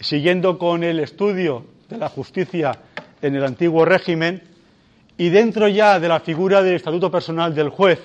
Siguiendo 0.00 0.58
con 0.58 0.84
el 0.84 1.00
estudio 1.00 1.64
de 1.88 1.96
la 1.96 2.08
justicia 2.08 2.78
en 3.22 3.36
el 3.36 3.44
antiguo 3.44 3.84
régimen 3.84 4.42
y 5.16 5.30
dentro 5.30 5.66
ya 5.68 5.98
de 5.98 6.08
la 6.08 6.20
figura 6.20 6.62
del 6.62 6.74
estatuto 6.74 7.10
personal 7.10 7.54
del 7.54 7.70
juez, 7.70 8.00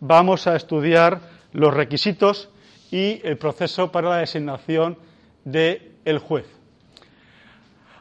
vamos 0.00 0.46
a 0.46 0.54
estudiar 0.54 1.20
los 1.52 1.74
requisitos 1.74 2.48
y 2.90 3.20
el 3.24 3.38
proceso 3.38 3.90
para 3.90 4.10
la 4.10 4.16
designación 4.18 4.98
del 5.44 6.18
juez. 6.20 6.46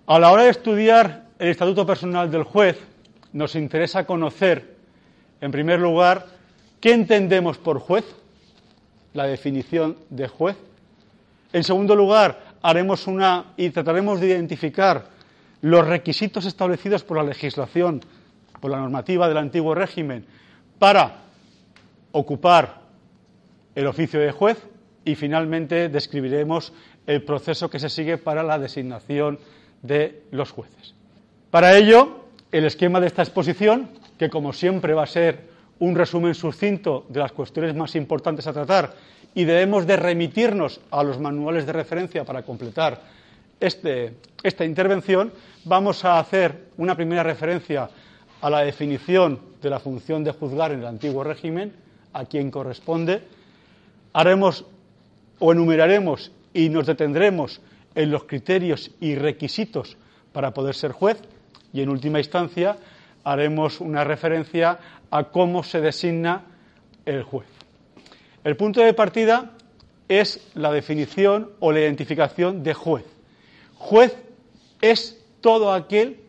A 0.05 0.19
la 0.19 0.31
hora 0.31 0.43
de 0.43 0.51
estudiar 0.51 1.25
el 1.39 1.49
estatuto 1.49 1.85
personal 1.85 2.29
del 2.29 2.43
juez, 2.43 2.77
nos 3.33 3.55
interesa 3.55 4.05
conocer, 4.05 4.75
en 5.41 5.51
primer 5.51 5.79
lugar, 5.79 6.27
qué 6.79 6.93
entendemos 6.93 7.57
por 7.57 7.79
juez, 7.79 8.05
la 9.15 9.25
definición 9.25 9.97
de 10.09 10.27
juez. 10.27 10.57
En 11.53 11.63
segundo 11.63 11.95
lugar, 11.95 12.55
haremos 12.61 13.07
una 13.07 13.53
y 13.57 13.69
trataremos 13.69 14.19
de 14.19 14.27
identificar 14.27 15.07
los 15.61 15.87
requisitos 15.87 16.45
establecidos 16.45 17.03
por 17.03 17.17
la 17.17 17.23
legislación, 17.23 18.01
por 18.59 18.71
la 18.71 18.79
normativa 18.79 19.27
del 19.27 19.37
antiguo 19.37 19.73
régimen, 19.73 20.25
para 20.77 21.23
ocupar 22.11 22.81
el 23.73 23.87
oficio 23.87 24.19
de 24.19 24.31
juez 24.31 24.61
y 25.05 25.15
finalmente 25.15 25.89
describiremos 25.89 26.73
el 27.07 27.23
proceso 27.23 27.69
que 27.69 27.79
se 27.79 27.89
sigue 27.89 28.17
para 28.17 28.43
la 28.43 28.59
designación 28.59 29.39
de 29.81 30.23
los 30.31 30.51
jueces. 30.51 30.93
Para 31.51 31.77
ello, 31.77 32.25
el 32.51 32.65
esquema 32.65 32.99
de 32.99 33.07
esta 33.07 33.21
exposición, 33.21 33.89
que 34.17 34.29
como 34.29 34.51
siempre 34.51 34.93
va 34.93 35.03
a 35.03 35.07
ser 35.07 35.54
un 35.79 35.95
resumen 35.95 36.33
sucinto 36.35 37.05
de 37.09 37.19
las 37.19 37.31
cuestiones 37.31 37.75
más 37.75 37.95
importantes 37.95 38.47
a 38.47 38.53
tratar 38.53 38.93
y 39.33 39.43
debemos 39.43 39.85
de 39.85 39.97
remitirnos 39.97 40.79
a 40.91 41.03
los 41.03 41.19
manuales 41.19 41.65
de 41.65 41.73
referencia 41.73 42.23
para 42.23 42.43
completar 42.43 43.01
este, 43.59 44.15
esta 44.43 44.65
intervención, 44.65 45.31
vamos 45.65 46.05
a 46.05 46.19
hacer 46.19 46.69
una 46.77 46.95
primera 46.95 47.23
referencia 47.23 47.89
a 48.41 48.49
la 48.49 48.61
definición 48.61 49.39
de 49.61 49.69
la 49.69 49.79
función 49.79 50.23
de 50.23 50.31
juzgar 50.31 50.71
en 50.71 50.79
el 50.79 50.85
antiguo 50.85 51.23
régimen, 51.23 51.73
a 52.13 52.25
quien 52.25 52.51
corresponde. 52.51 53.23
Haremos 54.13 54.65
o 55.39 55.51
enumeraremos 55.51 56.31
y 56.53 56.69
nos 56.69 56.85
detendremos 56.85 57.61
en 57.93 58.11
los 58.11 58.25
criterios 58.25 58.91
y 58.99 59.15
requisitos 59.15 59.97
para 60.31 60.53
poder 60.53 60.75
ser 60.75 60.91
juez 60.91 61.17
y, 61.73 61.81
en 61.81 61.89
última 61.89 62.19
instancia, 62.19 62.77
haremos 63.25 63.81
una 63.81 64.05
referencia 64.05 64.79
a 65.11 65.25
cómo 65.25 65.63
se 65.63 65.81
designa 65.81 66.43
el 67.05 67.23
juez. 67.23 67.47
El 68.43 68.55
punto 68.55 68.81
de 68.81 68.93
partida 68.93 69.51
es 70.07 70.47
la 70.53 70.71
definición 70.71 71.51
o 71.59 71.71
la 71.71 71.81
identificación 71.81 72.63
de 72.63 72.73
juez. 72.73 73.05
Juez 73.75 74.15
es 74.81 75.21
todo 75.41 75.73
aquel 75.73 76.19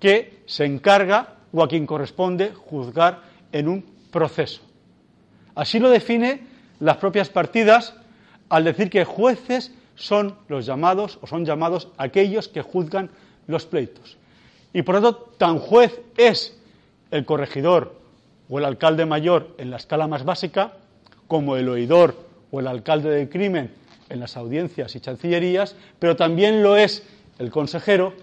que 0.00 0.42
se 0.46 0.64
encarga 0.64 1.34
o 1.52 1.62
a 1.62 1.68
quien 1.68 1.86
corresponde 1.86 2.52
juzgar 2.52 3.20
en 3.52 3.68
un 3.68 3.84
proceso. 4.10 4.62
Así 5.54 5.78
lo 5.78 5.90
define 5.90 6.46
las 6.80 6.96
propias 6.96 7.28
partidas 7.28 7.94
al 8.48 8.64
decir 8.64 8.90
que 8.90 9.04
jueces 9.04 9.72
son 9.94 10.36
los 10.48 10.66
llamados 10.66 11.18
o 11.20 11.26
son 11.26 11.44
llamados 11.44 11.88
aquellos 11.96 12.48
que 12.48 12.62
juzgan 12.62 13.10
los 13.46 13.66
pleitos. 13.66 14.16
Y 14.72 14.82
por 14.82 14.96
tanto, 14.96 15.14
tan 15.38 15.58
juez 15.58 16.00
es 16.16 16.56
el 17.10 17.24
corregidor 17.24 17.94
o 18.48 18.58
el 18.58 18.64
alcalde 18.64 19.06
mayor 19.06 19.54
en 19.58 19.70
la 19.70 19.76
escala 19.76 20.06
más 20.06 20.24
básica, 20.24 20.74
como 21.26 21.56
el 21.56 21.68
oidor 21.68 22.14
o 22.50 22.60
el 22.60 22.66
alcalde 22.66 23.10
del 23.10 23.28
crimen 23.28 23.72
en 24.08 24.20
las 24.20 24.36
audiencias 24.36 24.94
y 24.94 25.00
chancillerías, 25.00 25.76
pero 25.98 26.16
también 26.16 26.62
lo 26.62 26.76
es 26.76 27.02
el 27.38 27.50
consejero 27.50 28.14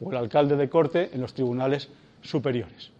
o 0.00 0.10
el 0.10 0.16
alcalde 0.16 0.56
de 0.56 0.68
corte 0.68 1.10
en 1.12 1.20
los 1.20 1.34
tribunales 1.34 1.88
superiores. 2.22 2.90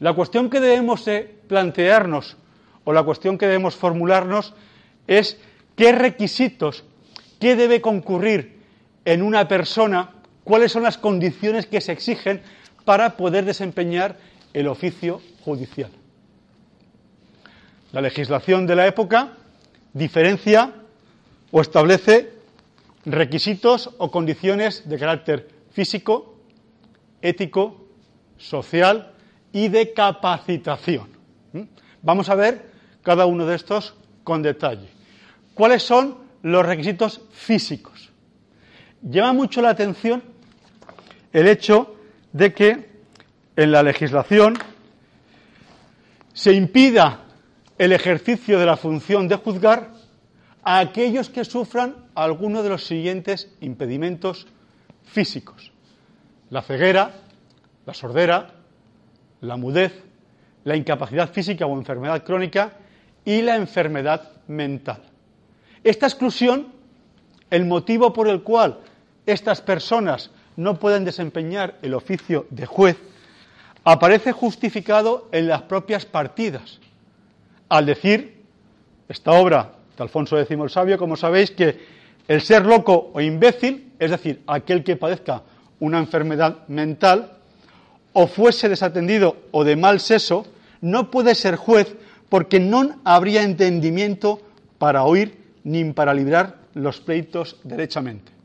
La 0.00 0.14
cuestión 0.14 0.50
que 0.50 0.60
debemos 0.60 1.04
plantearnos 1.46 2.36
o 2.84 2.92
la 2.92 3.02
cuestión 3.02 3.38
que 3.38 3.46
debemos 3.46 3.76
formularnos 3.76 4.54
es 5.06 5.38
qué 5.76 5.92
requisitos, 5.92 6.84
qué 7.38 7.54
debe 7.54 7.80
concurrir 7.80 8.60
en 9.04 9.22
una 9.22 9.46
persona, 9.46 10.10
cuáles 10.50 10.72
son 10.72 10.82
las 10.82 10.98
condiciones 10.98 11.66
que 11.66 11.80
se 11.80 11.92
exigen 11.92 12.42
para 12.84 13.16
poder 13.16 13.44
desempeñar 13.44 14.16
el 14.52 14.66
oficio 14.66 15.22
judicial. 15.44 15.92
La 17.92 18.00
legislación 18.00 18.66
de 18.66 18.74
la 18.74 18.88
época 18.88 19.34
diferencia 19.92 20.72
o 21.52 21.60
establece 21.60 22.32
requisitos 23.04 23.90
o 23.98 24.10
condiciones 24.10 24.88
de 24.88 24.98
carácter 24.98 25.48
físico, 25.70 26.34
ético, 27.22 27.86
social 28.36 29.12
y 29.52 29.68
de 29.68 29.92
capacitación. 29.92 31.10
¿Mm? 31.52 31.62
Vamos 32.02 32.28
a 32.28 32.34
ver 32.34 32.72
cada 33.04 33.24
uno 33.24 33.46
de 33.46 33.54
estos 33.54 33.94
con 34.24 34.42
detalle. 34.42 34.88
¿Cuáles 35.54 35.84
son 35.84 36.18
los 36.42 36.66
requisitos 36.66 37.20
físicos? 37.30 38.10
Llama 39.00 39.32
mucho 39.32 39.62
la 39.62 39.70
atención 39.70 40.29
el 41.32 41.48
hecho 41.48 41.96
de 42.32 42.52
que 42.52 42.90
en 43.56 43.72
la 43.72 43.82
legislación 43.82 44.58
se 46.32 46.52
impida 46.52 47.24
el 47.78 47.92
ejercicio 47.92 48.58
de 48.58 48.66
la 48.66 48.76
función 48.76 49.28
de 49.28 49.36
juzgar 49.36 49.90
a 50.62 50.78
aquellos 50.78 51.30
que 51.30 51.44
sufran 51.44 51.96
alguno 52.14 52.62
de 52.62 52.68
los 52.68 52.86
siguientes 52.86 53.48
impedimentos 53.60 54.46
físicos. 55.04 55.72
La 56.50 56.62
ceguera, 56.62 57.12
la 57.86 57.94
sordera, 57.94 58.54
la 59.40 59.56
mudez, 59.56 59.92
la 60.64 60.76
incapacidad 60.76 61.32
física 61.32 61.66
o 61.66 61.76
enfermedad 61.76 62.22
crónica 62.24 62.72
y 63.24 63.42
la 63.42 63.56
enfermedad 63.56 64.30
mental. 64.48 65.02
Esta 65.82 66.06
exclusión, 66.06 66.68
el 67.48 67.64
motivo 67.64 68.12
por 68.12 68.28
el 68.28 68.42
cual 68.42 68.80
estas 69.26 69.60
personas 69.62 70.30
no 70.60 70.78
pueden 70.78 71.06
desempeñar 71.06 71.78
el 71.80 71.94
oficio 71.94 72.46
de 72.50 72.66
juez, 72.66 72.98
aparece 73.82 74.32
justificado 74.32 75.26
en 75.32 75.48
las 75.48 75.62
propias 75.62 76.04
partidas, 76.04 76.80
al 77.70 77.86
decir 77.86 78.42
esta 79.08 79.32
obra 79.32 79.72
de 79.96 80.02
Alfonso 80.02 80.38
X 80.38 80.50
el 80.50 80.68
Sabio, 80.68 80.98
como 80.98 81.16
sabéis, 81.16 81.50
que 81.50 81.78
el 82.28 82.42
ser 82.42 82.66
loco 82.66 83.10
o 83.14 83.22
imbécil, 83.22 83.94
es 83.98 84.10
decir, 84.10 84.42
aquel 84.46 84.84
que 84.84 84.96
padezca 84.96 85.42
una 85.80 85.98
enfermedad 85.98 86.68
mental, 86.68 87.38
o 88.12 88.26
fuese 88.26 88.68
desatendido 88.68 89.36
o 89.52 89.64
de 89.64 89.76
mal 89.76 89.98
seso, 89.98 90.44
no 90.82 91.10
puede 91.10 91.34
ser 91.34 91.56
juez 91.56 91.96
porque 92.28 92.60
no 92.60 93.00
habría 93.04 93.44
entendimiento 93.44 94.42
para 94.78 95.04
oír 95.04 95.38
ni 95.64 95.84
para 95.92 96.12
librar 96.12 96.56
los 96.74 97.00
pleitos 97.00 97.56
derechamente. 97.64 98.39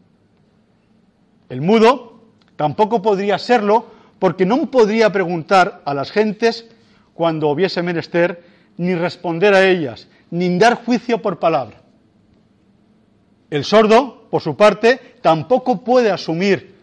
El 1.50 1.62
mudo 1.62 2.22
tampoco 2.56 3.02
podría 3.02 3.38
serlo 3.38 3.88
porque 4.20 4.46
no 4.46 4.70
podría 4.72 5.12
preguntar 5.12 5.82
a 5.86 5.94
las 5.94 6.12
gentes 6.12 6.66
cuando 7.14 7.50
hubiese 7.50 7.82
menester, 7.82 8.44
ni 8.78 8.96
responder 8.96 9.54
a 9.54 9.66
ellas, 9.66 10.08
ni 10.32 10.58
dar 10.58 10.84
juicio 10.84 11.22
por 11.22 11.40
palabra. 11.40 11.82
El 13.50 13.64
sordo, 13.64 14.28
por 14.30 14.42
su 14.42 14.58
parte, 14.58 15.00
tampoco 15.22 15.84
puede 15.84 16.12
asumir 16.12 16.76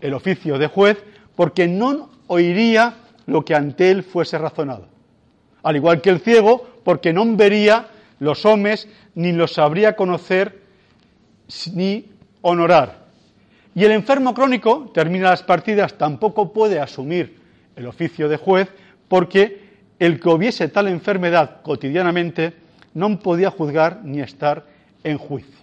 el 0.00 0.14
oficio 0.14 0.58
de 0.58 0.68
juez 0.68 1.02
porque 1.34 1.66
no 1.66 2.10
oiría 2.26 2.94
lo 3.26 3.44
que 3.44 3.54
ante 3.54 3.90
él 3.90 4.02
fuese 4.02 4.38
razonado. 4.38 4.86
Al 5.62 5.76
igual 5.76 6.00
que 6.00 6.10
el 6.10 6.20
ciego, 6.20 6.66
porque 6.84 7.12
no 7.12 7.24
vería 7.36 7.88
los 8.18 8.44
hombres 8.44 8.88
ni 9.14 9.32
los 9.32 9.54
sabría 9.54 9.96
conocer 9.96 10.62
ni 11.72 12.06
honorar. 12.40 13.01
Y 13.74 13.84
el 13.84 13.92
enfermo 13.92 14.34
crónico, 14.34 14.90
termina 14.92 15.30
las 15.30 15.42
partidas, 15.42 15.94
tampoco 15.94 16.52
puede 16.52 16.78
asumir 16.78 17.40
el 17.74 17.86
oficio 17.86 18.28
de 18.28 18.36
juez 18.36 18.68
porque 19.08 19.62
el 19.98 20.20
que 20.20 20.28
hubiese 20.28 20.68
tal 20.68 20.88
enfermedad 20.88 21.62
cotidianamente 21.62 22.54
no 22.94 23.18
podía 23.18 23.50
juzgar 23.50 24.00
ni 24.04 24.20
estar 24.20 24.66
en 25.04 25.16
juicio. 25.16 25.58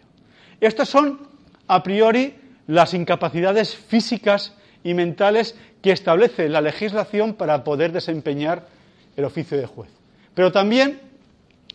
Estas 0.60 0.90
son, 0.90 1.20
a 1.68 1.84
priori, 1.84 2.36
las 2.68 2.94
incapacidades 2.94 3.76
físicas 3.76 4.56
y 4.84 4.94
mentales 4.94 5.56
que 5.82 5.92
establece 5.92 6.50
la 6.50 6.62
legislación 6.62 7.34
para 7.34 7.64
poder 7.64 7.92
desempeñar 7.92 8.68
el 9.16 9.26
oficio 9.26 9.58
de 9.58 9.66
juez. 9.66 9.90
Pero 10.34 10.52
también 10.52 11.00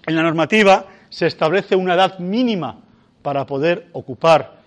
en 0.06 0.16
la 0.16 0.22
normativa 0.22 0.86
se 1.10 1.26
establece 1.26 1.76
una 1.76 1.94
edad 1.94 2.18
mínima 2.18 2.80
para 3.22 3.46
poder 3.46 3.88
ocupar 3.92 4.58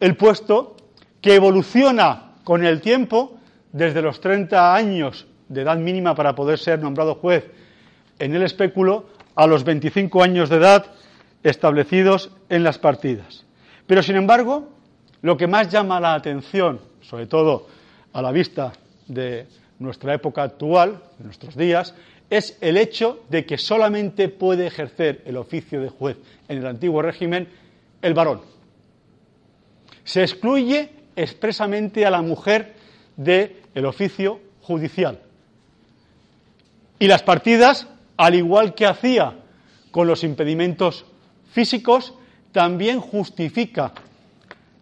el 0.00 0.16
puesto 0.16 0.76
que 1.20 1.34
evoluciona 1.34 2.32
con 2.44 2.64
el 2.64 2.80
tiempo 2.80 3.38
desde 3.72 4.02
los 4.02 4.20
30 4.20 4.74
años 4.74 5.26
de 5.48 5.62
edad 5.62 5.76
mínima 5.76 6.14
para 6.14 6.34
poder 6.34 6.58
ser 6.58 6.78
nombrado 6.78 7.14
juez 7.16 7.44
en 8.18 8.34
el 8.34 8.42
espéculo 8.42 9.06
a 9.34 9.46
los 9.46 9.64
25 9.64 10.22
años 10.22 10.48
de 10.48 10.56
edad 10.56 10.86
establecidos 11.42 12.30
en 12.48 12.64
las 12.64 12.78
partidas. 12.78 13.44
Pero, 13.86 14.02
sin 14.02 14.16
embargo, 14.16 14.68
lo 15.22 15.36
que 15.36 15.46
más 15.46 15.70
llama 15.70 16.00
la 16.00 16.14
atención, 16.14 16.80
sobre 17.00 17.26
todo 17.26 17.66
a 18.12 18.22
la 18.22 18.32
vista 18.32 18.72
de 19.06 19.46
nuestra 19.78 20.14
época 20.14 20.42
actual, 20.42 21.00
de 21.18 21.24
nuestros 21.24 21.56
días, 21.56 21.94
es 22.30 22.58
el 22.60 22.76
hecho 22.76 23.20
de 23.30 23.46
que 23.46 23.56
solamente 23.56 24.28
puede 24.28 24.66
ejercer 24.66 25.22
el 25.24 25.36
oficio 25.36 25.80
de 25.80 25.88
juez 25.88 26.16
en 26.48 26.58
el 26.58 26.66
antiguo 26.66 27.00
régimen 27.00 27.48
el 28.02 28.14
varón. 28.14 28.42
Se 30.04 30.22
excluye 30.22 30.90
expresamente 31.18 32.06
a 32.06 32.10
la 32.10 32.22
mujer 32.22 32.74
del 33.16 33.84
oficio 33.84 34.40
judicial. 34.62 35.20
Y 36.98 37.08
las 37.08 37.22
partidas, 37.22 37.88
al 38.16 38.34
igual 38.34 38.74
que 38.74 38.86
hacía 38.86 39.34
con 39.90 40.06
los 40.06 40.24
impedimentos 40.24 41.04
físicos, 41.50 42.14
también 42.52 43.00
justifica 43.00 43.92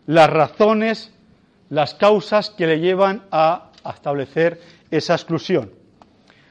las 0.06 0.30
razones, 0.30 1.12
las 1.68 1.94
causas 1.94 2.50
que 2.50 2.66
le 2.66 2.80
llevan 2.80 3.22
a 3.30 3.70
establecer 3.90 4.60
esa 4.90 5.14
exclusión. 5.14 5.70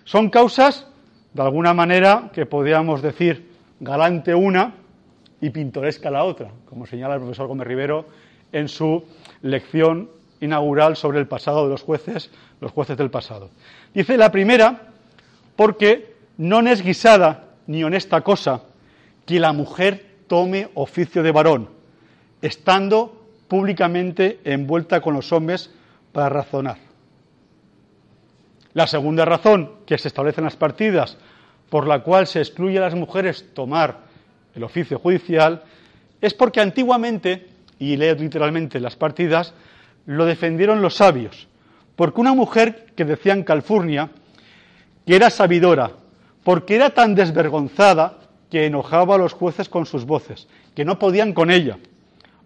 Son 0.04 0.30
causas, 0.30 0.88
de 1.34 1.42
alguna 1.42 1.74
manera, 1.74 2.30
que 2.34 2.46
podríamos 2.46 3.02
decir 3.02 3.52
galante 3.80 4.36
una 4.36 4.76
y 5.42 5.50
pintoresca 5.50 6.10
la 6.10 6.24
otra, 6.24 6.52
como 6.70 6.86
señala 6.86 7.16
el 7.16 7.22
profesor 7.22 7.48
Gómez 7.48 7.68
Rivero 7.68 8.06
en 8.56 8.70
su 8.70 9.04
lección 9.42 10.10
inaugural 10.40 10.96
sobre 10.96 11.20
el 11.20 11.28
pasado 11.28 11.66
de 11.66 11.72
los 11.72 11.84
jueces, 11.84 12.32
los 12.62 12.72
jueces 12.72 12.98
del 12.98 13.12
pasado. 13.12 13.50
Dice 13.94 14.18
la 14.18 14.32
primera, 14.32 14.90
porque 15.56 16.16
no 16.38 16.62
es 16.62 16.82
guisada 16.82 17.50
ni 17.68 17.84
honesta 17.84 18.22
cosa 18.22 18.62
que 19.26 19.40
la 19.40 19.52
mujer 19.52 20.06
tome 20.28 20.70
oficio 20.74 21.22
de 21.22 21.32
varón, 21.32 21.70
estando 22.42 23.26
públicamente 23.50 24.40
envuelta 24.46 25.02
con 25.02 25.14
los 25.14 25.32
hombres 25.34 25.70
para 26.14 26.30
razonar. 26.30 26.78
La 28.74 28.88
segunda 28.88 29.26
razón 29.26 29.72
que 29.86 29.98
se 29.98 30.08
establece 30.08 30.42
en 30.42 30.46
las 30.46 30.56
partidas 30.56 31.18
por 31.70 31.88
la 31.88 32.04
cual 32.04 32.28
se 32.28 32.40
excluye 32.40 32.78
a 32.78 32.82
las 32.82 32.96
mujeres 32.96 33.54
tomar 33.54 34.00
el 34.56 34.64
oficio 34.64 34.98
judicial 34.98 35.64
es 36.22 36.34
porque 36.34 36.62
antiguamente, 36.62 37.48
y 37.80 37.98
leo 37.98 38.16
literalmente 38.16 38.80
las 38.80 38.96
partidas, 38.96 39.54
lo 40.06 40.26
defendieron 40.26 40.82
los 40.82 40.96
sabios, 40.96 41.48
porque 41.96 42.22
una 42.22 42.34
mujer 42.34 42.88
que 42.96 43.06
decía 43.06 43.34
en 43.34 43.44
Calfurnia 43.44 44.10
que 45.06 45.16
era 45.16 45.30
sabidora, 45.30 45.92
porque 46.44 46.76
era 46.76 46.92
tan 46.92 47.16
desvergonzada 47.16 48.20
que 48.50 48.66
enojaba 48.66 49.16
a 49.16 49.18
los 49.18 49.34
jueces 49.34 49.70
con 49.70 49.86
sus 49.86 50.06
voces, 50.06 50.48
que 50.76 50.86
no 50.86 51.00
podían 51.00 51.34
con 51.34 51.52
ella, 51.52 51.78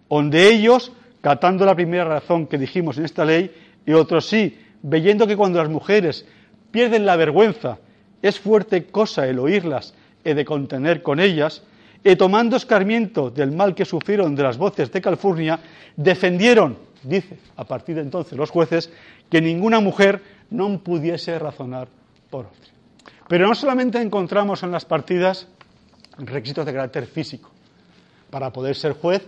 donde 0.08 0.48
ellos, 0.48 0.92
catando 1.20 1.64
la 1.64 1.74
primera 1.74 2.04
razón 2.04 2.46
que 2.46 2.58
dijimos 2.58 2.98
en 2.98 3.04
esta 3.04 3.24
ley, 3.24 3.50
y 3.86 3.92
otros 3.92 4.26
sí, 4.26 4.58
Veyendo 4.82 5.26
que 5.26 5.36
cuando 5.36 5.58
las 5.58 5.68
mujeres 5.68 6.26
pierden 6.70 7.04
la 7.04 7.16
vergüenza, 7.16 7.78
es 8.22 8.38
fuerte 8.38 8.86
cosa 8.86 9.26
el 9.26 9.38
oírlas 9.38 9.94
y 10.24 10.32
de 10.32 10.44
contener 10.44 11.02
con 11.02 11.20
ellas, 11.20 11.62
y 12.02 12.16
tomando 12.16 12.56
escarmiento 12.56 13.30
del 13.30 13.52
mal 13.52 13.74
que 13.74 13.84
sufrieron 13.84 14.34
de 14.34 14.42
las 14.42 14.56
voces 14.56 14.90
de 14.90 15.00
Calfurnia, 15.00 15.58
defendieron, 15.96 16.78
dice 17.02 17.38
a 17.56 17.64
partir 17.64 17.96
de 17.96 18.02
entonces 18.02 18.38
los 18.38 18.50
jueces, 18.50 18.90
que 19.30 19.40
ninguna 19.40 19.80
mujer 19.80 20.22
no 20.50 20.78
pudiese 20.78 21.38
razonar 21.38 21.88
por 22.30 22.46
otra. 22.46 22.70
Pero 23.28 23.46
no 23.46 23.54
solamente 23.54 24.00
encontramos 24.00 24.62
en 24.62 24.72
las 24.72 24.84
partidas 24.84 25.46
requisitos 26.18 26.66
de 26.66 26.72
carácter 26.72 27.06
físico. 27.06 27.50
Para 28.30 28.52
poder 28.52 28.74
ser 28.74 28.92
juez 28.92 29.26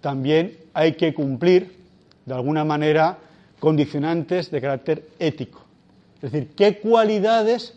también 0.00 0.56
hay 0.72 0.94
que 0.94 1.12
cumplir, 1.14 1.76
de 2.24 2.34
alguna 2.34 2.64
manera, 2.64 3.18
condicionantes 3.58 4.50
de 4.50 4.60
carácter 4.60 5.08
ético. 5.18 5.64
Es 6.22 6.32
decir, 6.32 6.50
qué 6.54 6.78
cualidades 6.78 7.74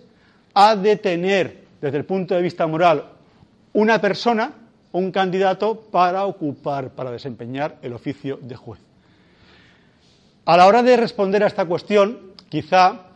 ha 0.54 0.76
de 0.76 0.96
tener 0.98 1.64
desde 1.82 1.98
el 1.98 2.06
punto 2.06 2.36
de 2.36 2.42
vista 2.42 2.68
moral 2.68 3.13
una 3.74 4.00
persona, 4.00 4.54
un 4.92 5.12
candidato, 5.12 5.82
para 5.92 6.26
ocupar, 6.26 6.92
para 6.92 7.12
desempeñar 7.12 7.78
el 7.82 7.94
oficio 7.94 8.40
de 8.42 8.56
juez. 8.56 8.80
A 10.46 10.58
la 10.58 10.68
hora 10.68 10.84
de 10.84 10.98
responder 10.98 11.44
a 11.44 11.48
esta 11.48 11.66
cuestión, 11.66 12.34
quizá 12.50 13.08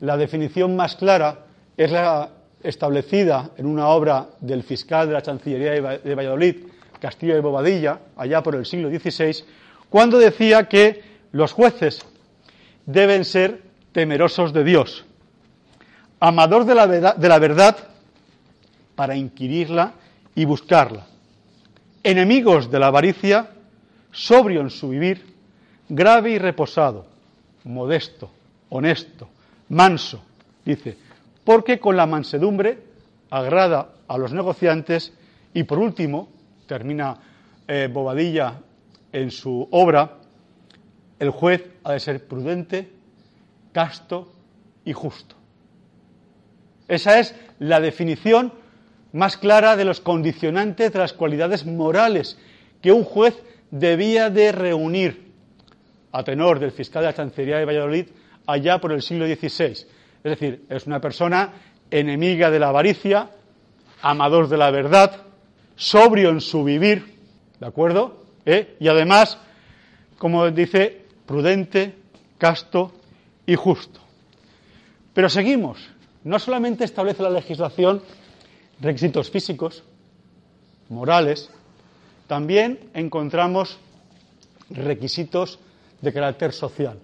la 0.00 0.16
definición 0.16 0.76
más 0.76 0.96
clara 0.96 1.46
es 1.76 1.90
la 1.90 2.30
establecida 2.62 3.50
en 3.56 3.66
una 3.66 3.88
obra 3.88 4.28
del 4.40 4.62
fiscal 4.62 5.06
de 5.08 5.14
la 5.14 5.22
Chancillería 5.22 5.98
de 5.98 6.14
Valladolid, 6.14 6.56
Castillo 7.00 7.34
de 7.34 7.40
Bobadilla, 7.40 7.98
allá 8.16 8.42
por 8.42 8.54
el 8.54 8.64
siglo 8.64 8.88
XVI, 8.88 9.44
cuando 9.90 10.18
decía 10.18 10.68
que 10.68 11.02
los 11.32 11.52
jueces 11.52 12.00
deben 12.86 13.24
ser 13.24 13.62
temerosos 13.92 14.52
de 14.52 14.64
Dios, 14.64 15.04
amador 16.20 16.64
de 16.64 16.74
la, 16.74 16.86
verdad, 16.86 17.16
de 17.16 17.28
la 17.28 17.38
verdad 17.38 17.76
para 18.94 19.16
inquirirla 19.16 19.94
y 20.34 20.44
buscarla, 20.44 21.06
enemigos 22.02 22.70
de 22.70 22.78
la 22.78 22.88
avaricia, 22.88 23.50
sobrio 24.10 24.60
en 24.60 24.70
su 24.70 24.88
vivir, 24.88 25.34
grave 25.88 26.30
y 26.30 26.38
reposado, 26.38 27.06
modesto, 27.64 28.30
honesto, 28.68 29.28
manso, 29.68 30.22
dice, 30.64 30.96
porque 31.44 31.78
con 31.78 31.96
la 31.96 32.06
mansedumbre 32.06 32.78
agrada 33.30 33.90
a 34.06 34.18
los 34.18 34.32
negociantes 34.32 35.12
y 35.52 35.62
por 35.64 35.78
último, 35.78 36.28
termina 36.66 37.16
eh, 37.66 37.88
Bobadilla 37.92 38.60
en 39.12 39.30
su 39.30 39.68
obra, 39.70 40.18
el 41.18 41.30
juez 41.30 41.64
ha 41.84 41.92
de 41.92 42.00
ser 42.00 42.26
prudente, 42.26 42.90
casto 43.72 44.32
y 44.84 44.92
justo. 44.92 45.36
Esa 46.88 47.18
es 47.18 47.34
la 47.60 47.80
definición 47.80 48.52
más 49.14 49.36
clara 49.36 49.76
de 49.76 49.84
los 49.84 50.00
condicionantes 50.00 50.92
de 50.92 50.98
las 50.98 51.12
cualidades 51.12 51.64
morales 51.64 52.36
que 52.82 52.90
un 52.92 53.04
juez 53.04 53.40
debía 53.70 54.28
de 54.28 54.50
reunir 54.50 55.32
a 56.10 56.24
tenor 56.24 56.58
del 56.58 56.72
fiscal 56.72 57.02
de 57.02 57.10
la 57.10 57.14
Chancillería 57.14 57.58
de 57.58 57.64
Valladolid 57.64 58.06
allá 58.46 58.80
por 58.80 58.90
el 58.92 59.02
siglo 59.02 59.26
XVI. 59.26 59.66
Es 59.66 59.86
decir, 60.22 60.64
es 60.68 60.86
una 60.86 61.00
persona 61.00 61.52
enemiga 61.90 62.50
de 62.50 62.58
la 62.58 62.68
avaricia, 62.68 63.30
amador 64.02 64.48
de 64.48 64.56
la 64.56 64.72
verdad, 64.72 65.22
sobrio 65.76 66.30
en 66.30 66.40
su 66.40 66.64
vivir, 66.64 67.14
¿de 67.60 67.66
acuerdo? 67.66 68.24
¿Eh? 68.44 68.76
Y 68.80 68.88
además, 68.88 69.38
como 70.18 70.50
dice, 70.50 71.04
prudente, 71.24 71.94
casto 72.36 72.92
y 73.46 73.54
justo. 73.54 74.00
Pero 75.12 75.28
seguimos. 75.28 75.88
No 76.24 76.40
solamente 76.40 76.84
establece 76.84 77.22
la 77.22 77.30
legislación 77.30 78.02
requisitos 78.84 79.30
físicos, 79.30 79.82
morales, 80.88 81.50
también 82.26 82.78
encontramos 82.94 83.78
requisitos 84.70 85.58
de 86.00 86.12
carácter 86.12 86.52
social. 86.52 86.98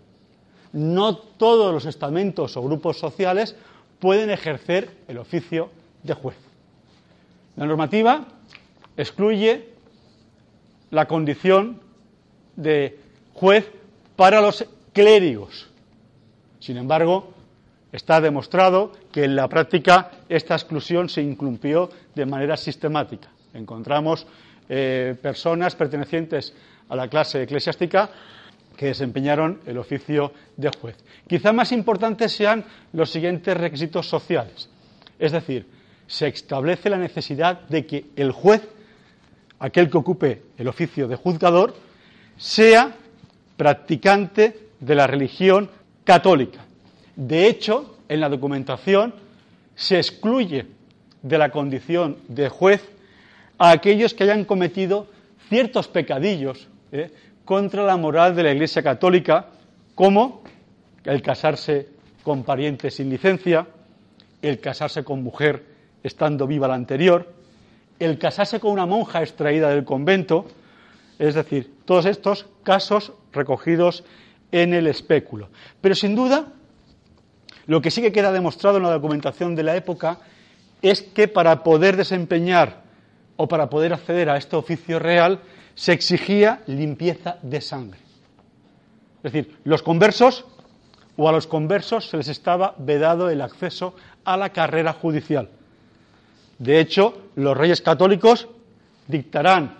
No 0.72 1.16
todos 1.16 1.72
los 1.72 1.86
estamentos 1.86 2.56
o 2.56 2.62
grupos 2.62 2.98
sociales 2.98 3.56
pueden 3.98 4.30
ejercer 4.30 4.90
el 5.08 5.18
oficio 5.18 5.70
de 6.02 6.14
juez. 6.14 6.36
La 7.56 7.66
normativa 7.66 8.26
excluye 8.96 9.68
la 10.90 11.06
condición 11.06 11.80
de 12.56 12.98
juez 13.34 13.70
para 14.16 14.40
los 14.40 14.66
clérigos. 14.92 15.68
Sin 16.60 16.76
embargo, 16.76 17.32
está 17.92 18.20
demostrado 18.20 18.92
que 19.12 19.24
en 19.24 19.36
la 19.36 19.48
práctica 19.48 20.10
esta 20.28 20.54
exclusión 20.54 21.08
se 21.08 21.22
incumplió 21.22 21.90
de 22.14 22.26
manera 22.26 22.56
sistemática. 22.56 23.28
Encontramos 23.52 24.26
eh, 24.68 25.16
personas 25.20 25.74
pertenecientes 25.74 26.54
a 26.88 26.96
la 26.96 27.08
clase 27.08 27.42
eclesiástica 27.42 28.10
que 28.76 28.86
desempeñaron 28.86 29.60
el 29.66 29.78
oficio 29.78 30.32
de 30.56 30.70
juez. 30.70 30.96
Quizá 31.26 31.52
más 31.52 31.72
importantes 31.72 32.32
sean 32.32 32.64
los 32.92 33.10
siguientes 33.10 33.56
requisitos 33.56 34.08
sociales. 34.08 34.70
Es 35.18 35.32
decir, 35.32 35.66
se 36.06 36.28
establece 36.28 36.88
la 36.88 36.96
necesidad 36.96 37.60
de 37.68 37.86
que 37.86 38.06
el 38.16 38.32
juez, 38.32 38.66
aquel 39.58 39.90
que 39.90 39.98
ocupe 39.98 40.42
el 40.56 40.68
oficio 40.68 41.06
de 41.08 41.16
juzgador, 41.16 41.74
sea 42.36 42.96
practicante 43.56 44.70
de 44.80 44.94
la 44.94 45.06
religión 45.06 45.70
católica. 46.04 46.64
De 47.16 47.46
hecho, 47.46 47.98
en 48.08 48.20
la 48.20 48.28
documentación 48.28 49.14
se 49.74 49.98
excluye 49.98 50.66
de 51.22 51.38
la 51.38 51.50
condición 51.50 52.16
de 52.28 52.48
juez 52.48 52.82
a 53.58 53.70
aquellos 53.70 54.14
que 54.14 54.24
hayan 54.24 54.44
cometido 54.44 55.06
ciertos 55.48 55.88
pecadillos 55.88 56.68
¿eh? 56.92 57.10
contra 57.44 57.84
la 57.84 57.96
moral 57.96 58.34
de 58.34 58.42
la 58.42 58.52
Iglesia 58.52 58.82
católica, 58.82 59.46
como 59.94 60.42
el 61.04 61.22
casarse 61.22 61.88
con 62.22 62.42
parientes 62.42 62.94
sin 62.94 63.10
licencia, 63.10 63.66
el 64.42 64.60
casarse 64.60 65.04
con 65.04 65.22
mujer 65.22 65.64
estando 66.02 66.46
viva 66.46 66.68
la 66.68 66.74
anterior, 66.74 67.32
el 67.98 68.18
casarse 68.18 68.60
con 68.60 68.72
una 68.72 68.86
monja 68.86 69.22
extraída 69.22 69.68
del 69.70 69.84
convento, 69.84 70.46
es 71.18 71.34
decir, 71.34 71.74
todos 71.84 72.06
estos 72.06 72.46
casos 72.62 73.12
recogidos 73.32 74.04
en 74.52 74.72
el 74.72 74.86
espéculo. 74.86 75.48
Pero 75.80 75.94
sin 75.94 76.14
duda, 76.14 76.46
lo 77.66 77.80
que 77.80 77.90
sí 77.90 78.02
que 78.02 78.12
queda 78.12 78.32
demostrado 78.32 78.78
en 78.78 78.84
la 78.84 78.90
documentación 78.90 79.54
de 79.54 79.62
la 79.62 79.76
época 79.76 80.18
es 80.82 81.02
que 81.02 81.28
para 81.28 81.62
poder 81.62 81.96
desempeñar 81.96 82.82
o 83.36 83.48
para 83.48 83.70
poder 83.70 83.92
acceder 83.92 84.28
a 84.30 84.36
este 84.36 84.56
oficio 84.56 84.98
real 84.98 85.40
se 85.74 85.92
exigía 85.92 86.62
limpieza 86.66 87.38
de 87.42 87.60
sangre. 87.60 88.00
Es 89.22 89.32
decir, 89.32 89.58
los 89.64 89.82
conversos 89.82 90.44
o 91.16 91.28
a 91.28 91.32
los 91.32 91.46
conversos 91.46 92.08
se 92.08 92.16
les 92.16 92.28
estaba 92.28 92.74
vedado 92.78 93.28
el 93.28 93.42
acceso 93.42 93.94
a 94.24 94.36
la 94.36 94.50
carrera 94.50 94.92
judicial. 94.92 95.50
De 96.58 96.80
hecho, 96.80 97.30
los 97.36 97.56
reyes 97.56 97.80
católicos 97.82 98.48
dictarán 99.06 99.76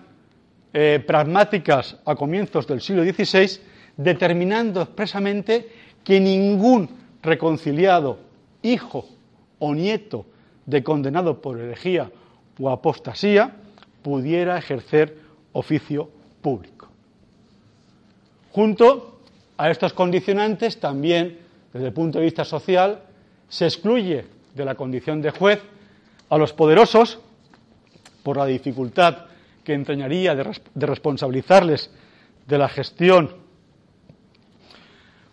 eh, 0.72 1.02
pragmáticas 1.06 1.96
a 2.04 2.14
comienzos 2.14 2.66
del 2.66 2.80
siglo 2.80 3.02
XVI, 3.02 3.60
determinando 3.96 4.82
expresamente 4.82 5.68
que 6.04 6.20
ningún 6.20 6.88
reconciliado, 7.22 8.18
hijo 8.62 9.06
o 9.58 9.74
nieto 9.74 10.26
de 10.66 10.82
condenado 10.82 11.40
por 11.40 11.58
herejía 11.58 12.10
o 12.58 12.70
apostasía 12.70 13.56
pudiera 14.02 14.58
ejercer 14.58 15.16
oficio 15.52 16.08
público. 16.40 16.88
Junto 18.52 19.20
a 19.56 19.70
estos 19.70 19.92
condicionantes 19.92 20.80
también, 20.80 21.38
desde 21.72 21.88
el 21.88 21.92
punto 21.92 22.18
de 22.18 22.24
vista 22.24 22.44
social, 22.44 23.02
se 23.48 23.66
excluye 23.66 24.24
de 24.54 24.64
la 24.64 24.74
condición 24.74 25.20
de 25.20 25.30
juez 25.30 25.60
a 26.28 26.38
los 26.38 26.52
poderosos 26.52 27.18
por 28.22 28.36
la 28.36 28.46
dificultad 28.46 29.26
que 29.64 29.74
entrañaría 29.74 30.34
de, 30.34 30.86
responsabilizarles 30.86 31.90
de 32.46 32.58
la 32.58 32.68
gestión 32.68 33.34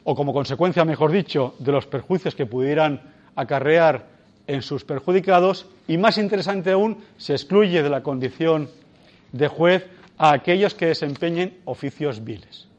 o 0.09 0.15
como 0.15 0.31
consecuencia, 0.31 0.85
mejor 0.85 1.11
dicho, 1.11 1.55
de 1.59 1.73
los 1.73 1.85
perjuicios 1.85 2.33
que 2.33 2.45
pudieran 2.45 3.01
acarrear 3.35 4.05
en 4.47 4.61
sus 4.61 4.85
perjudicados 4.85 5.67
y, 5.85 5.97
más 5.97 6.17
interesante 6.17 6.71
aún, 6.71 7.03
se 7.17 7.33
excluye 7.33 7.83
de 7.83 7.89
la 7.89 8.03
condición 8.03 8.69
de 9.33 9.49
juez 9.49 9.85
a 10.17 10.31
aquellos 10.31 10.73
que 10.75 10.85
desempeñen 10.85 11.57
oficios 11.65 12.23
viles. 12.23 12.69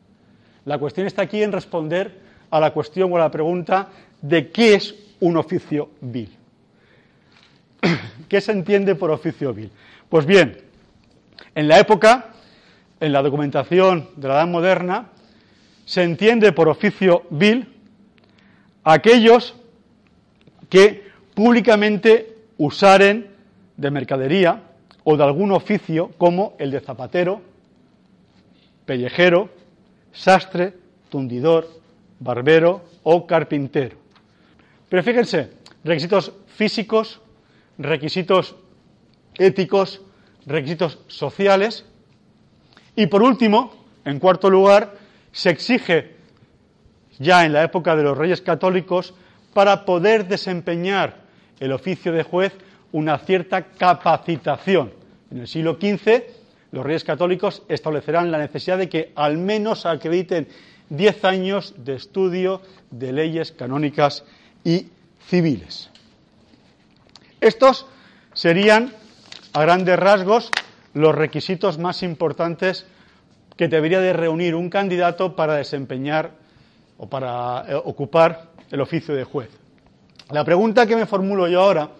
La 0.65 0.79
cuestión 0.79 1.07
está 1.07 1.21
aquí 1.21 1.43
en 1.43 1.53
responder 1.53 2.19
a 2.51 2.61
la 2.61 2.73
cuestión 2.73 3.13
o 3.13 3.17
a 3.17 3.21
la 3.21 3.31
pregunta 3.31 3.89
de 4.23 4.51
qué 4.51 4.77
es 4.77 4.95
un 5.21 5.37
oficio 5.37 5.91
vil. 6.01 6.35
¿Qué 8.31 8.41
se 8.41 8.53
entiende 8.53 8.95
por 8.95 9.11
oficio 9.11 9.53
vil? 9.53 9.71
Pues 10.09 10.25
bien, 10.25 10.63
en 11.55 11.69
la 11.69 11.79
época, 11.79 12.33
en 12.99 13.13
la 13.13 13.21
documentación 13.21 14.09
de 14.17 14.29
la 14.29 14.35
Edad 14.37 14.47
Moderna, 14.47 15.09
se 15.89 16.03
entiende 16.03 16.53
por 16.53 16.69
oficio 16.69 17.23
vil 17.31 17.67
aquellos 18.85 19.57
que 20.69 21.09
públicamente 21.35 22.37
usaren 22.59 23.31
de 23.75 23.91
mercadería 23.91 24.65
o 25.03 25.17
de 25.17 25.25
algún 25.25 25.51
oficio 25.51 26.11
como 26.19 26.53
el 26.59 26.73
de 26.73 26.81
zapatero, 26.81 27.41
pellejero, 28.85 29.49
sastre, 30.13 30.75
tundidor, 31.09 31.67
barbero 32.21 32.85
o 33.03 33.27
carpintero. 33.27 33.97
Pero 34.91 35.03
fíjense, 35.03 35.55
requisitos 35.85 36.35
físicos, 36.49 37.23
requisitos 37.79 38.57
éticos, 39.39 40.03
requisitos 40.45 40.99
sociales. 41.07 41.87
Y 42.95 43.07
por 43.07 43.23
último, 43.23 43.87
en 44.05 44.19
cuarto 44.19 44.51
lugar, 44.51 45.08
se 45.39 45.51
exige 45.51 46.17
ya 47.21 47.45
en 47.45 47.53
la 47.53 47.63
época 47.63 47.95
de 47.95 48.03
los 48.03 48.19
reyes 48.19 48.41
católicos 48.41 49.15
para 49.55 49.85
poder 49.85 50.27
desempeñar 50.27 51.19
el 51.61 51.71
oficio 51.71 52.11
de 52.11 52.25
juez 52.25 52.53
una 52.91 53.19
cierta 53.19 53.63
capacitación. 53.63 54.93
En 55.31 55.39
el 55.39 55.47
siglo 55.47 55.79
XV 55.81 56.25
los 56.73 56.85
reyes 56.85 57.05
católicos 57.05 57.63
establecerán 57.69 58.33
la 58.33 58.39
necesidad 58.39 58.79
de 58.79 58.89
que 58.89 59.13
al 59.15 59.39
menos 59.39 59.87
acrediten 59.87 60.49
diez 60.89 61.25
años 61.25 61.73
de 61.77 61.95
estudio 61.95 62.61
de 62.91 63.13
leyes 63.13 63.53
canónicas 63.53 64.25
y 64.65 64.89
civiles. 65.29 65.89
Estos 67.41 67.87
serían, 68.35 68.93
a 69.53 69.63
grandes 69.63 70.01
rasgos, 70.01 70.51
los 70.95 71.15
requisitos 71.15 71.79
más 71.79 72.03
importantes 72.03 72.87
que 73.59 73.67
debería 73.67 73.99
de 74.01 74.13
reunir 74.13 74.55
un 74.55 74.71
candidato 74.71 75.35
para 75.35 75.57
desempeñar 75.57 76.31
o 76.97 77.09
para 77.09 77.65
eh, 77.69 77.75
ocupar 77.75 78.53
el 78.71 78.81
oficio 78.81 79.17
de 79.17 79.25
juez. 79.25 79.51
La 80.31 80.45
pregunta 80.45 80.87
que 80.87 80.95
me 80.95 81.07
formulo 81.07 81.49
yo 81.49 81.61
ahora, 81.61 81.91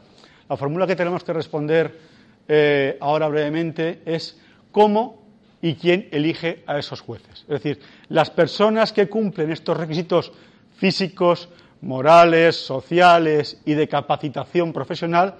la 0.49 0.57
fórmula 0.57 0.87
que 0.87 0.95
tenemos 0.95 1.25
que 1.25 1.33
responder 1.33 1.99
eh, 2.47 2.97
ahora 3.01 3.27
brevemente 3.27 4.03
es 4.07 4.39
cómo 4.71 5.21
y 5.61 5.75
quién 5.75 6.09
elige 6.13 6.63
a 6.65 6.79
esos 6.79 7.01
jueces. 7.01 7.41
Es 7.41 7.49
decir, 7.49 7.81
las 8.09 8.31
personas 8.31 8.93
que 8.93 9.09
cumplen 9.09 9.51
estos 9.51 9.77
requisitos 9.77 10.31
físicos, 10.77 11.49
morales, 11.81 12.55
sociales 12.55 13.61
y 13.65 13.75
de 13.75 13.89
capacitación 13.89 14.73
profesional, 14.73 15.35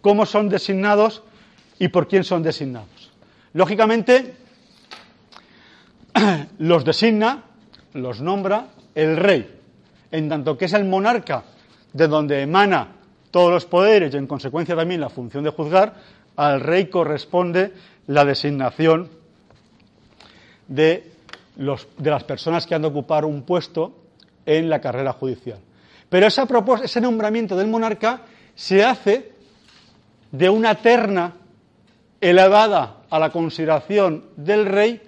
cómo 0.00 0.26
son 0.26 0.48
designados 0.48 1.22
y 1.78 1.88
por 1.88 2.08
quién 2.08 2.24
son 2.24 2.42
designados. 2.42 3.12
Lógicamente, 3.52 4.34
los 6.58 6.84
designa, 6.84 7.44
los 7.92 8.20
nombra 8.20 8.68
el 8.94 9.16
rey, 9.16 9.60
en 10.10 10.28
tanto 10.28 10.56
que 10.56 10.66
es 10.66 10.72
el 10.72 10.84
monarca 10.84 11.44
de 11.92 12.08
donde 12.08 12.42
emana 12.42 12.88
todos 13.30 13.50
los 13.50 13.64
poderes 13.64 14.14
y 14.14 14.16
en 14.16 14.26
consecuencia 14.26 14.76
también 14.76 15.00
la 15.00 15.08
función 15.08 15.44
de 15.44 15.50
juzgar, 15.50 15.94
al 16.36 16.60
rey 16.60 16.86
corresponde 16.86 17.72
la 18.06 18.24
designación 18.24 19.08
de, 20.68 21.10
los, 21.56 21.88
de 21.98 22.10
las 22.10 22.24
personas 22.24 22.66
que 22.66 22.74
han 22.74 22.82
de 22.82 22.88
ocupar 22.88 23.24
un 23.24 23.42
puesto 23.42 23.94
en 24.46 24.68
la 24.68 24.80
carrera 24.80 25.12
judicial. 25.12 25.58
Pero 26.08 26.26
ese 26.26 27.00
nombramiento 27.00 27.56
del 27.56 27.68
monarca 27.68 28.22
se 28.54 28.84
hace 28.84 29.32
de 30.30 30.48
una 30.48 30.76
terna 30.76 31.32
elevada 32.20 33.02
a 33.10 33.18
la 33.18 33.30
consideración 33.30 34.24
del 34.36 34.66
rey 34.66 35.00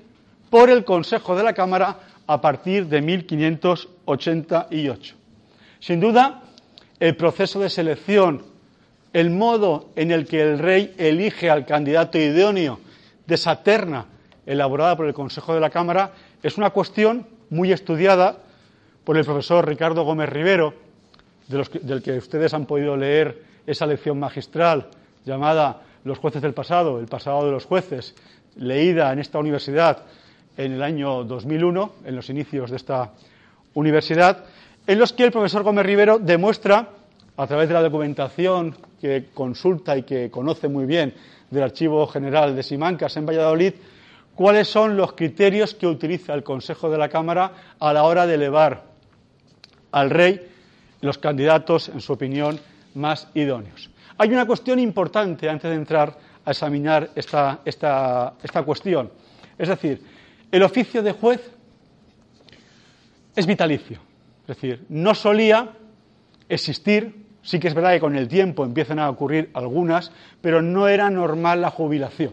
por 0.51 0.71
el 0.71 0.85
Consejo 0.85 1.37
de 1.37 1.43
la 1.43 1.53
Cámara 1.53 1.99
a 2.27 2.41
partir 2.41 2.87
de 2.87 3.01
1588. 3.01 5.15
Sin 5.81 6.01
duda, 6.01 6.43
el 6.99 7.17
proceso 7.17 7.61
de 7.61 7.71
selección, 7.71 8.45
el 9.13 9.31
modo 9.31 9.91
en 9.97 10.11
el 10.11 10.27
que 10.27 10.43
el 10.43 10.59
rey 10.59 10.95
elige 10.99 11.51
al 11.51 11.67
candidato 11.67 12.19
idóneo 12.19 12.81
de 13.27 13.35
esa 13.35 13.63
terna 13.63 14.07
elaborada 14.45 14.97
por 14.97 15.07
el 15.07 15.15
Consejo 15.15 15.55
de 15.55 15.61
la 15.61 15.71
Cámara 15.71 16.13
es 16.43 16.59
una 16.59 16.71
cuestión 16.71 17.27
muy 17.51 17.73
estudiada 17.73 18.39
por 19.05 19.17
el 19.17 19.25
profesor 19.25 19.67
Ricardo 19.67 20.05
Gómez 20.05 20.29
Rivero, 20.29 20.75
del 21.49 22.03
que 22.03 22.19
ustedes 22.19 22.53
han 22.55 22.67
podido 22.67 22.97
leer 22.97 23.43
esa 23.67 23.87
lección 23.87 24.19
magistral 24.19 24.89
llamada 25.25 25.83
Los 26.05 26.19
jueces 26.19 26.43
del 26.43 26.55
pasado, 26.55 27.01
el 27.01 27.07
pasado 27.07 27.47
de 27.47 27.53
los 27.53 27.65
jueces, 27.65 28.15
leída 28.57 29.13
en 29.13 29.19
esta 29.19 29.39
universidad 29.39 30.03
en 30.57 30.73
el 30.73 30.83
año 30.83 31.25
2001, 31.25 31.93
en 32.05 32.17
los 32.17 32.31
inicios 32.31 32.71
de 32.71 32.77
esta 32.77 33.13
universidad, 33.75 34.45
en 34.87 34.99
los 34.99 35.13
que 35.13 35.25
el 35.25 35.33
profesor 35.33 35.63
Gómez 35.63 35.87
Rivero 35.87 36.19
demuestra, 36.19 36.91
a 37.37 37.47
través 37.47 37.69
de 37.69 37.75
la 37.75 37.83
documentación 37.83 38.75
que 39.01 39.27
consulta 39.35 39.97
y 39.97 40.05
que 40.05 40.31
conoce 40.31 40.69
muy 40.69 40.87
bien 40.87 41.13
del 41.51 41.65
Archivo 41.65 42.07
General 42.07 42.57
de 42.57 42.63
Simancas 42.63 43.17
en 43.17 43.27
Valladolid, 43.27 43.75
cuáles 44.35 44.69
son 44.69 44.97
los 44.97 45.13
criterios 45.13 45.75
que 45.75 45.87
utiliza 45.87 46.35
el 46.35 46.43
Consejo 46.43 46.89
de 46.91 46.99
la 46.99 47.09
Cámara 47.09 47.53
a 47.79 47.93
la 47.93 48.05
hora 48.05 48.27
de 48.27 48.35
elevar 48.35 48.85
al 49.93 50.11
rey 50.11 50.49
los 51.01 51.19
candidatos, 51.19 51.89
en 51.89 52.01
su 52.01 52.13
opinión, 52.13 52.59
más 52.95 53.29
idóneos. 53.35 53.91
Hay 54.19 54.31
una 54.31 54.47
cuestión 54.47 54.79
importante 54.79 55.49
antes 55.49 55.71
de 55.71 55.77
entrar 55.77 56.17
a 56.45 56.51
examinar 56.51 57.11
esta, 57.15 57.61
esta, 57.65 58.63
cuestión. 58.65 59.11
Es 59.59 59.69
decir, 59.69 60.03
el 60.51 60.63
oficio 60.63 61.03
de 61.03 61.13
juez 61.13 61.41
es 63.35 63.47
vitalicio. 63.47 64.01
Es 64.43 64.57
decir, 64.57 64.85
no 64.89 65.15
solía 65.15 65.71
existir 66.49 67.27
Sí 67.47 67.61
que 67.61 67.69
es 67.69 67.75
verdad 67.75 67.93
que 67.93 68.01
con 68.01 68.17
el 68.17 68.27
tiempo 68.27 68.65
empiezan 68.65 68.99
a 68.99 69.09
ocurrir 69.09 69.51
algunas, 69.55 70.11
pero 70.41 70.63
no 70.63 70.89
era 70.89 71.09
normal 71.11 71.61
la 71.61 71.71
jubilación. 71.71 72.33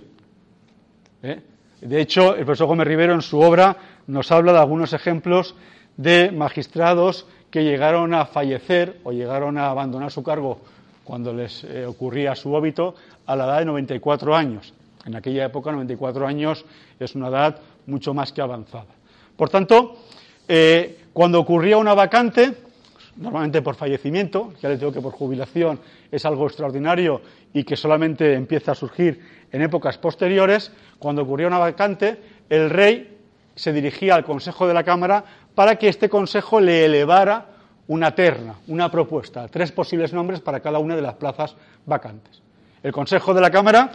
¿eh? 1.21 1.39
De 1.81 2.01
hecho, 2.01 2.35
el 2.35 2.45
profesor 2.45 2.65
Gómez 2.65 2.87
Rivero 2.87 3.13
en 3.13 3.21
su 3.21 3.39
obra 3.39 3.77
nos 4.07 4.31
habla 4.31 4.53
de 4.53 4.57
algunos 4.57 4.91
ejemplos 4.91 5.53
de 5.97 6.31
magistrados 6.31 7.27
que 7.51 7.63
llegaron 7.63 8.15
a 8.15 8.25
fallecer 8.25 9.01
o 9.03 9.11
llegaron 9.11 9.59
a 9.59 9.69
abandonar 9.69 10.09
su 10.09 10.23
cargo 10.23 10.61
cuando 11.03 11.31
les 11.31 11.63
eh, 11.63 11.85
ocurría 11.85 12.33
su 12.33 12.51
óbito, 12.51 12.95
a 13.27 13.35
la 13.35 13.45
edad 13.45 13.59
de 13.59 13.65
94 13.65 14.35
años. 14.35 14.73
En 15.05 15.15
aquella 15.15 15.45
época, 15.45 15.71
94 15.71 16.25
años 16.25 16.65
es 16.99 17.13
una 17.13 17.27
edad 17.27 17.59
mucho 17.87 18.13
más 18.13 18.31
que 18.31 18.41
avanzada. 18.41 18.87
Por 19.35 19.49
tanto, 19.49 19.97
eh, 20.47 21.05
cuando 21.13 21.39
ocurría 21.39 21.77
una 21.77 21.93
vacante, 21.93 22.53
normalmente 23.17 23.61
por 23.61 23.75
fallecimiento, 23.75 24.53
ya 24.61 24.69
les 24.69 24.79
digo 24.79 24.91
que 24.91 25.01
por 25.01 25.13
jubilación 25.13 25.79
es 26.11 26.25
algo 26.25 26.47
extraordinario 26.47 27.21
y 27.53 27.63
que 27.63 27.75
solamente 27.75 28.33
empieza 28.33 28.71
a 28.71 28.75
surgir 28.75 29.19
en 29.51 29.61
épocas 29.61 29.97
posteriores, 29.97 30.71
cuando 30.99 31.21
ocurría 31.21 31.47
una 31.47 31.59
vacante, 31.59 32.19
el 32.49 32.69
rey 32.69 33.17
se 33.55 33.71
dirigía 33.71 34.15
al 34.15 34.25
Consejo 34.25 34.67
de 34.67 34.73
la 34.73 34.83
Cámara 34.83 35.23
para 35.53 35.75
que 35.75 35.87
este 35.87 36.09
Consejo 36.09 36.59
le 36.59 36.85
elevara 36.85 37.47
una 37.87 38.15
terna, 38.15 38.55
una 38.67 38.89
propuesta, 38.89 39.47
tres 39.47 39.71
posibles 39.71 40.13
nombres 40.13 40.39
para 40.39 40.59
cada 40.59 40.79
una 40.79 40.95
de 40.95 41.01
las 41.01 41.15
plazas 41.15 41.55
vacantes. 41.85 42.41
El 42.81 42.91
Consejo 42.91 43.33
de 43.33 43.41
la 43.41 43.51
Cámara, 43.51 43.91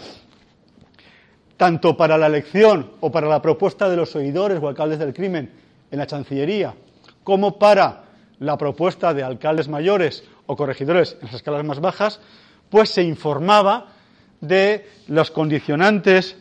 tanto 1.59 1.97
para 1.97 2.17
la 2.17 2.29
elección 2.29 2.93
o 3.01 3.13
para 3.13 3.29
la 3.29 3.43
propuesta 3.43 3.91
de 3.91 3.97
los 3.97 4.15
oidores 4.17 4.61
o 4.63 4.69
alcaldes 4.69 5.01
del 5.01 5.13
crimen 5.13 5.51
en 5.91 5.99
la 5.99 6.07
Chancillería, 6.07 6.75
como 7.25 7.59
para 7.59 8.05
la 8.39 8.57
propuesta 8.57 9.13
de 9.13 9.25
alcaldes 9.25 9.69
mayores 9.69 10.25
o 10.47 10.57
corregidores 10.57 11.17
en 11.21 11.27
las 11.27 11.35
escalas 11.35 11.65
más 11.65 11.81
bajas, 11.81 12.21
pues 12.71 12.91
se 12.91 13.03
informaba 13.03 13.89
de 14.41 14.89
los 15.09 15.33
condicionantes 15.33 16.37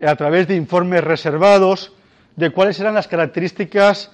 a 0.00 0.16
través 0.16 0.48
de 0.48 0.56
informes 0.56 1.04
reservados 1.04 1.92
de 2.34 2.50
cuáles 2.50 2.80
eran 2.80 2.94
las 2.94 3.08
características 3.08 4.10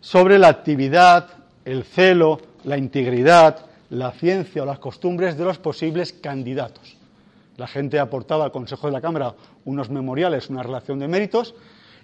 sobre 0.00 0.38
la 0.38 0.48
actividad, 0.48 1.28
el 1.64 1.84
celo, 1.84 2.40
la 2.64 2.76
integridad, 2.76 3.66
la 3.90 4.10
ciencia 4.10 4.64
o 4.64 4.66
las 4.66 4.80
costumbres 4.80 5.38
de 5.38 5.44
los 5.44 5.58
posibles 5.58 6.12
candidatos. 6.12 6.96
La 7.56 7.66
gente 7.66 7.98
aportaba 7.98 8.44
al 8.44 8.52
Consejo 8.52 8.88
de 8.88 8.92
la 8.92 9.00
Cámara 9.00 9.34
unos 9.64 9.90
memoriales, 9.90 10.50
una 10.50 10.62
relación 10.62 10.98
de 10.98 11.08
méritos, 11.08 11.54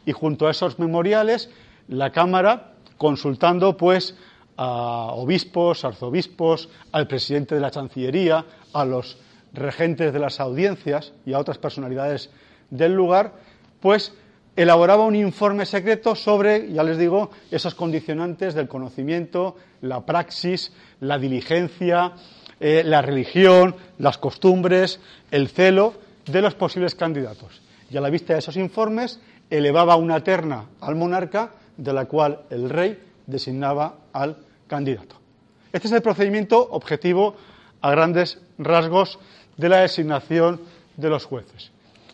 y 0.07 0.13
junto 0.13 0.47
a 0.47 0.51
esos 0.51 0.79
memoriales, 0.79 1.51
la 1.89 2.11
Cámara, 2.11 2.73
consultando 2.97 3.77
pues 3.77 4.17
a 4.57 5.13
obispos, 5.13 5.85
arzobispos, 5.85 6.69
al 6.93 7.07
presidente 7.07 7.55
de 7.55 7.61
la 7.61 7.71
Chancillería, 7.71 8.45
a 8.73 8.85
los 8.85 9.19
regentes 9.53 10.13
de 10.13 10.19
las 10.19 10.39
audiencias 10.39 11.13
y 11.27 11.33
a 11.33 11.39
otras 11.39 11.59
personalidades 11.59 12.31
del 12.71 12.95
lugar, 12.95 13.33
pues 13.81 14.15
elaboraba 14.63 15.07
un 15.07 15.17
informe 15.17 15.65
secreto 15.65 16.15
sobre, 16.15 16.71
ya 16.71 16.83
les 16.83 16.99
digo, 16.99 17.31
esos 17.51 17.75
condicionantes 17.75 18.53
del 18.53 18.69
conocimiento, 18.69 19.57
la 19.81 20.05
praxis, 20.05 20.73
la 21.01 21.19
diligencia, 21.19 22.13
eh, 22.61 22.83
la 22.85 23.01
religión, 23.01 23.75
las 23.99 24.19
costumbres, 24.19 25.01
el 25.31 25.49
celo 25.49 25.95
de 26.27 26.43
los 26.43 26.55
posibles 26.55 26.95
candidatos. 26.95 27.63
Y 27.91 27.97
a 27.97 28.03
la 28.03 28.11
vista 28.11 28.35
de 28.35 28.41
esos 28.41 28.59
informes, 28.59 29.19
elevaba 29.49 29.97
una 29.97 30.23
terna 30.23 30.67
al 30.83 30.95
monarca, 30.95 31.53
de 31.79 31.95
la 31.95 32.05
cual 32.05 32.43
el 32.51 32.69
rey 32.69 33.03
designaba 33.27 33.95
al 34.13 34.37
candidato. 34.67 35.17
Este 35.73 35.89
es 35.89 35.95
el 35.95 36.03
procedimiento 36.03 36.69
objetivo 36.71 37.35
a 37.81 37.91
grandes 37.93 38.39
rasgos 38.59 39.19
de 39.57 39.71
la 39.71 39.79
designación 39.79 40.61
de 40.99 41.09
los 41.09 41.25
jueces. 41.25 41.71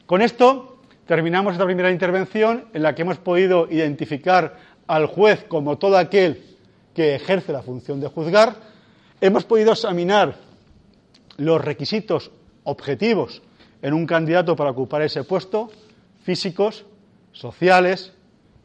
Con 0.06 0.22
esto 0.22 0.75
terminamos 1.06 1.52
esta 1.52 1.64
primera 1.64 1.90
intervención 1.90 2.66
en 2.75 2.82
la 2.82 2.94
que 2.94 3.02
hemos 3.02 3.18
podido 3.18 3.68
identificar 3.70 4.56
al 4.86 5.06
juez 5.06 5.44
como 5.48 5.78
todo 5.78 5.96
aquel 5.96 6.42
que 6.94 7.14
ejerce 7.14 7.52
la 7.52 7.62
función 7.62 8.00
de 8.00 8.08
juzgar. 8.08 8.56
Hemos 9.20 9.44
podido 9.44 9.72
examinar 9.72 10.36
los 11.36 11.64
requisitos 11.64 12.30
objetivos 12.64 13.42
en 13.82 13.94
un 13.94 14.06
candidato 14.06 14.56
para 14.56 14.70
ocupar 14.70 15.02
ese 15.02 15.22
puesto, 15.25 15.70
físicos, 16.25 16.84
sociales, 17.32 18.12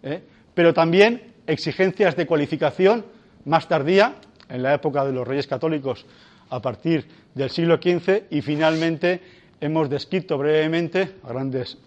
¿eh? 0.02 0.24
pero 0.54 0.74
también 0.74 1.34
exigencias 1.46 2.16
de 2.16 2.26
cualificación 2.26 3.06
más 3.46 3.68
tardía, 3.68 4.16
en 4.50 4.64
la 4.64 4.74
época 4.74 5.06
de 5.06 5.14
los 5.14 5.28
reyes 5.28 5.48
católicos 5.48 6.06
a 6.50 6.62
partir 6.62 7.08
del 7.36 7.50
siglo 7.50 7.78
XV, 7.78 8.24
y 8.30 8.42
finalmente 8.42 9.22
hemos 9.62 9.90
descrito 9.90 10.38
brevemente, 10.38 11.16
a 11.24 11.30
grandes 11.30 11.78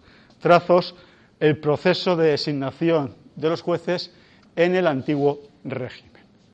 trazos 0.45 0.93
el 1.39 1.57
proceso 1.57 2.15
de 2.15 2.27
designación 2.27 3.15
de 3.35 3.49
los 3.49 3.63
jueces 3.63 4.13
en 4.55 4.75
el 4.75 4.85
antiguo 4.85 5.41
régimen. 5.63 6.14